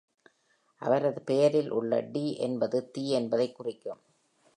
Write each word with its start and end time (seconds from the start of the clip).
அவரது 0.81 1.21
பெயரில் 1.21 1.69
உள்ள 1.71 2.01
"டி" 2.01 2.37
என்பது 2.37 2.91
"தி" 2.91 3.09
என்பதைக் 3.09 3.55
குறிக்கும். 3.55 4.01